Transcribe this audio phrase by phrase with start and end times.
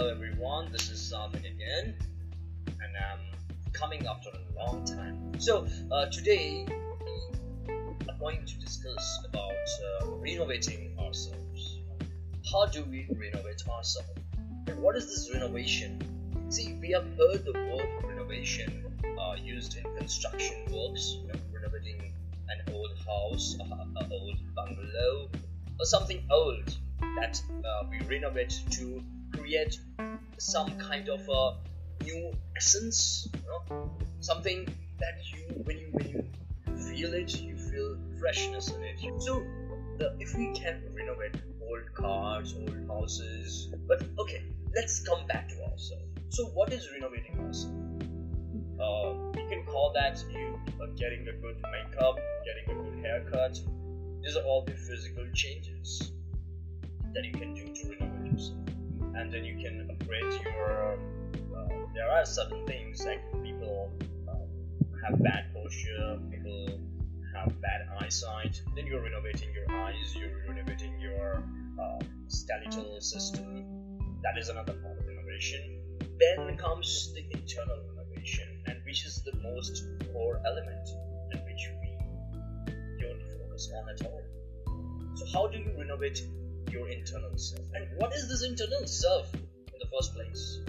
[0.00, 1.94] Hello everyone, this is Sarvin again,
[2.66, 3.20] and I'm
[3.74, 5.38] coming after a long time.
[5.38, 6.66] So uh, today
[7.68, 11.80] I'm going to discuss about uh, renovating ourselves.
[12.50, 14.22] How do we renovate ourselves?
[14.68, 16.00] And what is this renovation?
[16.48, 18.82] See, we have heard the word renovation
[19.20, 22.14] uh, used in construction works, you know, renovating
[22.48, 25.28] an old house, an old bungalow,
[25.78, 29.04] or something old that uh, we renovate to
[29.50, 29.78] create
[30.38, 33.90] some kind of a new essence, you know?
[34.20, 34.64] something
[34.98, 36.22] that you when you when you
[36.88, 38.98] feel it, you feel freshness in it.
[39.18, 39.42] So
[39.98, 45.54] the, if we can renovate old cars, old houses, but okay, let's come back to
[45.64, 46.04] ourselves.
[46.28, 47.76] So what is renovating ourselves?
[48.80, 53.58] Uh, you can call that you uh, getting a good makeup, getting a good haircut.
[54.22, 56.12] These are all the physical changes
[57.14, 58.79] that you can do to renovate yourself
[59.20, 60.98] and then you can upgrade your
[61.56, 63.92] uh, there are certain things like people
[64.28, 64.46] uh,
[65.02, 66.80] have bad posture people
[67.34, 71.44] have bad eyesight then you're renovating your eyes you're renovating your
[71.80, 73.64] uh, skeletal system.
[74.22, 75.80] That is another part of renovation
[76.18, 80.88] then comes the internal renovation and which is the most core element
[81.32, 81.96] and which we
[83.00, 84.22] don't focus on at all.
[85.14, 86.22] So how do you renovate
[86.70, 87.64] your internal self.
[87.74, 90.60] And what is this internal self in the first place?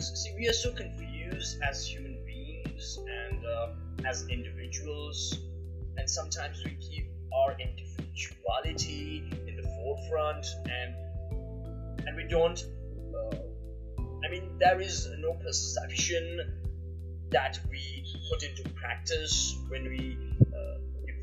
[0.00, 3.68] See, we are so confused as human beings and uh,
[4.06, 5.38] as individuals,
[5.96, 10.94] and sometimes we keep our individuality in the forefront, and
[12.06, 12.62] and we don't.
[13.14, 13.36] Uh,
[14.24, 16.58] I mean, there is no perception
[17.30, 20.16] that we put into practice when we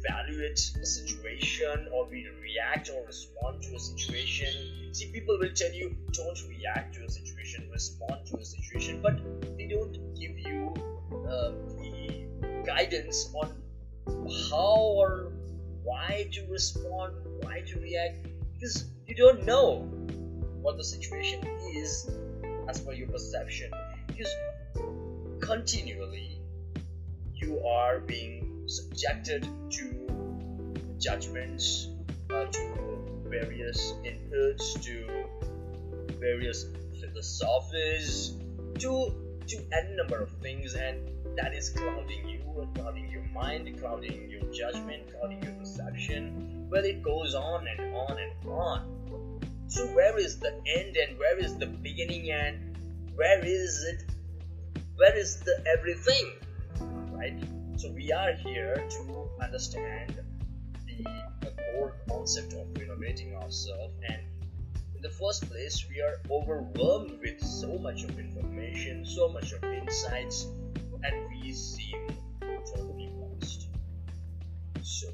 [0.06, 4.94] evaluate a situation or we react or respond to a situation.
[4.94, 9.18] See, people will tell you don't react to a situation, respond to a situation, but
[9.58, 10.74] they don't give you
[11.28, 12.26] uh, the
[12.66, 13.52] guidance on
[14.50, 15.32] how or
[15.84, 19.82] why to respond, why to react, because you don't know
[20.62, 22.10] what the situation is
[22.68, 23.72] as per your perception.
[24.08, 24.34] Because
[25.40, 26.40] continually
[27.34, 31.90] you are being subjected to judgments,
[32.30, 35.26] uh, to various inputs, to
[36.20, 36.66] various
[37.00, 38.36] philosophies,
[38.80, 39.14] to
[39.48, 40.98] to any number of things, and
[41.38, 46.68] that is clouding you, clouding your mind, clouding your judgment, clouding your perception.
[46.70, 49.42] Well, it goes on and on and on.
[49.68, 52.78] So, where is the end and where is the beginning and
[53.16, 54.04] where is it?
[54.96, 56.34] Where is the everything?
[57.12, 57.38] Right?
[57.78, 60.22] So we are here to understand
[60.88, 61.04] the,
[61.74, 64.22] core concept of renovating ourselves and
[64.96, 69.62] in the first place we are overwhelmed with so much of information, so much of
[69.66, 70.48] insights
[71.04, 72.08] and we seem
[72.40, 73.68] totally lost.
[74.82, 75.10] So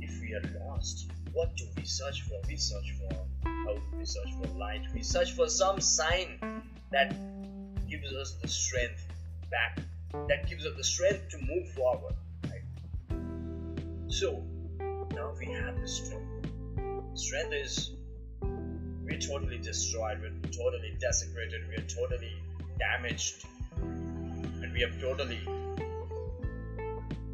[0.00, 2.40] if we are lost, what do we search for?
[2.48, 3.14] We search for
[3.66, 6.40] hope, we search for light, we search for some sign
[6.90, 7.14] that
[7.88, 9.06] gives us the strength
[9.48, 9.78] back
[10.12, 12.14] that gives us the strength to move forward.
[12.44, 12.62] Right?
[14.08, 14.44] So
[15.14, 16.48] now we have the strength.
[17.14, 17.90] Strength is
[18.40, 22.32] we're totally destroyed, we're totally desecrated, we're totally
[22.78, 23.44] damaged,
[23.82, 25.40] and we have totally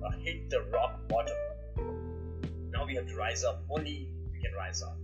[0.04, 1.36] uh, hit the rock bottom.
[2.70, 3.62] Now we have to rise up.
[3.70, 4.96] Only we can rise up.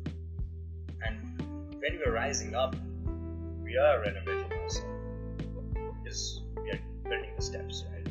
[1.04, 1.43] And
[1.81, 2.77] when we're rising up,
[3.62, 4.83] we are renovating ourselves.
[6.03, 6.41] Because
[7.42, 8.06] steps, right?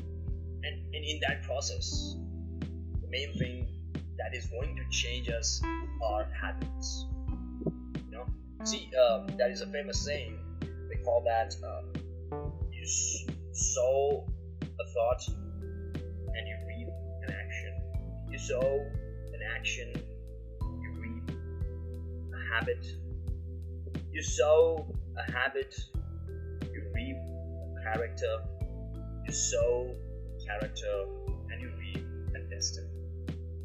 [0.64, 2.16] And, and in that process,
[3.02, 3.68] the main thing
[4.18, 5.62] that is going to change us
[6.04, 7.06] are habits.
[8.06, 8.26] You know,
[8.64, 10.38] see, um, that is a famous saying.
[10.62, 12.38] They call that uh,
[12.72, 12.86] you
[13.54, 14.28] sow
[14.64, 16.88] a thought and you reap
[17.28, 17.82] an action.
[18.30, 18.86] You sow
[19.34, 19.94] an action,
[20.62, 21.32] you reap
[22.34, 22.86] a habit.
[24.12, 25.74] You sow a habit,
[26.74, 28.38] you reap a character
[29.26, 29.96] you sow
[30.46, 31.06] character
[31.52, 32.88] and you reap and destiny.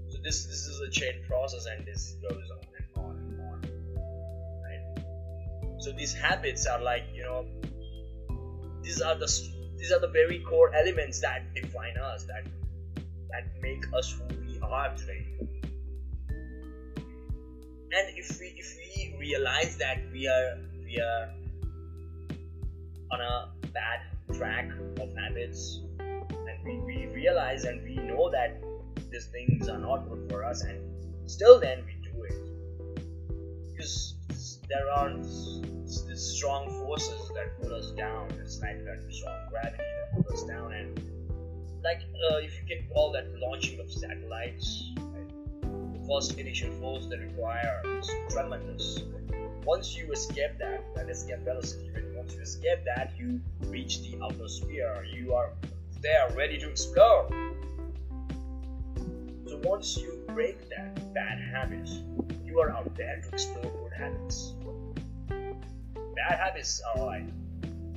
[0.09, 3.61] So this this is a chain process and this goes on and on and on.
[4.65, 5.83] Right?
[5.83, 7.47] So these habits are like, you know,
[8.83, 9.27] these are the
[9.77, 12.45] these are the very core elements that define us, that
[13.31, 15.27] that make us who we are today.
[17.93, 21.33] And if we if we realize that we are we are
[23.13, 24.01] on a bad
[24.35, 24.69] track
[25.01, 28.63] of habits and we, we realize and we know that
[29.11, 30.79] these things are not good for us and
[31.31, 34.17] still then we do it because
[34.69, 35.11] there are
[35.87, 38.29] it's the strong forces that pull us down.
[38.41, 41.01] It's like that strong gravity that pull us down, and
[41.85, 42.01] like
[42.33, 44.91] uh, if you can call that launching of satellites,
[45.63, 47.83] the first initial force they require
[48.31, 48.99] tremendous.
[49.65, 51.91] Once you escape that, that escape velocity?
[52.17, 55.05] Once you escape that, you reach the outer sphere.
[55.05, 55.53] You are
[56.01, 57.29] there, ready to explore.
[59.47, 61.89] So once you break that bad habit,
[62.45, 64.55] you are out there to explore good habits.
[66.17, 67.25] Bad habits are like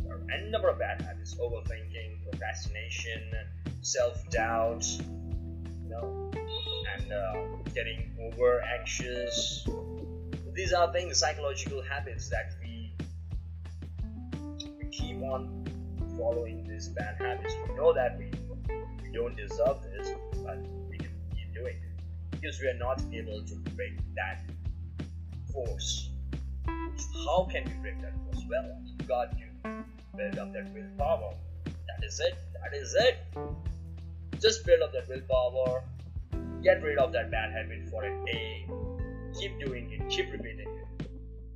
[0.10, 0.20] are
[0.50, 3.32] number of bad habits: overthinking, procrastination,
[3.82, 6.32] self-doubt, you know,
[6.96, 7.34] and uh,
[7.74, 9.68] getting over anxious.
[10.54, 12.59] These are things, psychological habits that
[15.00, 15.66] keep on
[16.18, 17.56] following these bad habits.
[17.68, 18.32] We know that we
[19.04, 20.12] we don't deserve this,
[20.44, 20.60] but
[20.90, 24.42] we can keep doing it because we are not able to break that
[25.54, 26.10] force.
[27.26, 28.44] How can we break that force?
[28.50, 29.84] Well, you got to
[30.18, 31.34] build up that willpower.
[31.66, 32.38] That is it.
[32.62, 33.18] That is it.
[34.40, 35.84] Just build up that willpower.
[36.62, 38.68] Get rid of that bad habit for a day.
[39.40, 40.10] Keep doing it.
[40.10, 41.10] Keep repeating it.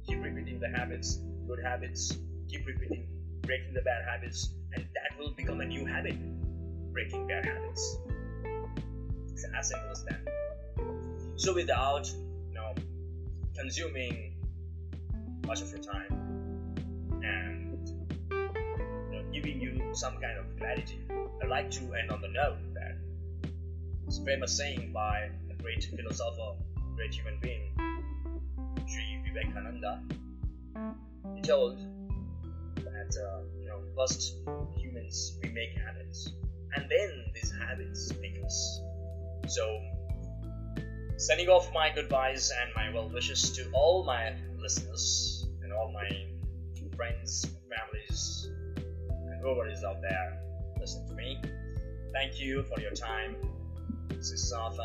[0.07, 2.17] Keep repeating the habits, good habits.
[2.49, 3.07] Keep repeating,
[3.43, 6.15] breaking the bad habits, and that will become a new habit.
[6.91, 7.97] Breaking bad habits.
[9.31, 10.21] It's as simple as that.
[11.35, 12.07] So without
[12.49, 12.73] you know
[13.57, 14.33] consuming
[15.45, 16.75] much of your time
[17.23, 17.89] and
[18.29, 18.37] you
[19.11, 20.99] know, giving you some kind of clarity,
[21.41, 22.95] I'd like to end on the note that
[24.07, 26.53] it's famous saying by a great philosopher,
[26.95, 27.71] great human being,
[28.87, 30.01] Sri Vivekananda.
[31.35, 31.79] He told
[33.03, 34.37] that uh, you know first
[34.77, 36.29] humans we make habits,
[36.75, 38.81] and then these habits make us.
[39.47, 39.81] So
[41.17, 46.09] sending off my goodbyes and my well wishes to all my listeners and all my
[46.95, 50.39] friends, families, and whoever is out there
[50.79, 51.41] listening to me.
[52.13, 53.35] Thank you for your time.
[54.09, 54.53] This is.
[54.53, 54.77] Om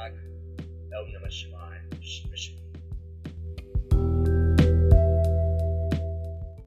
[0.90, 2.67] Namah Shivaya.